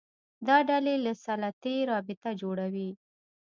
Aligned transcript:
دا 0.47 0.57
ډلې 0.69 0.95
له 1.05 1.13
سلطې 1.25 1.75
رابطه 1.91 2.29
جوړوي 2.41 2.89